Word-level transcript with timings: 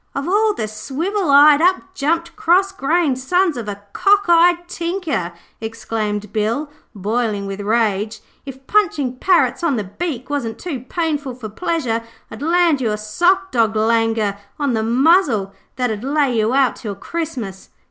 'Of 0.15 0.27
all 0.27 0.55
the 0.55 0.67
swivel 0.67 1.29
eyed, 1.29 1.61
up 1.61 1.93
jumped, 1.93 2.35
cross 2.35 2.71
grained, 2.71 3.19
sons 3.19 3.55
of 3.55 3.69
a 3.69 3.83
cock 3.93 4.25
eyed 4.27 4.67
tinker,' 4.67 5.31
exclaimed 5.59 6.33
Bill, 6.33 6.71
boiling 6.95 7.45
with 7.45 7.61
rage. 7.61 8.19
'If 8.43 8.65
punching 8.65 9.17
parrots 9.17 9.63
on 9.63 9.75
the 9.75 9.83
beak 9.83 10.27
wasn't 10.27 10.57
too 10.57 10.79
painful 10.79 11.35
for 11.35 11.49
pleasure, 11.49 12.01
I'd 12.31 12.41
land 12.41 12.81
you 12.81 12.89
a 12.89 12.97
sockdolager 12.97 14.39
on 14.57 14.73
the 14.73 14.81
muzzle 14.81 15.53
that 15.75 15.91
'ud 15.91 16.03
lay 16.03 16.35
you 16.35 16.51
out 16.51 16.77
till 16.77 16.95
Christmas. 16.95 17.69